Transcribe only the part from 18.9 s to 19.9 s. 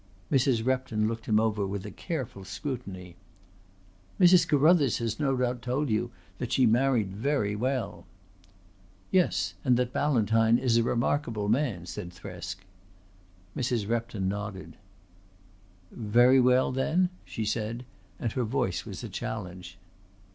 a challenge.